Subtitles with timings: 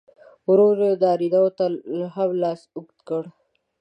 [0.47, 1.65] ورو ورو یې نارینه و ته
[2.15, 3.23] هم لاس اوږد کړ.